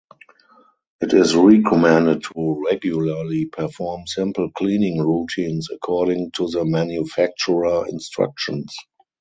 It 1.01 1.13
is 1.13 1.35
recommended 1.35 2.23
to 2.23 2.63
regularly 2.65 3.45
perform 3.45 4.07
simple 4.07 4.49
cleaning 4.49 4.99
routines 4.99 5.69
according 5.71 6.31
to 6.37 6.47
the 6.47 6.65
manufacturer 6.65 7.85
instructions. 7.87 8.75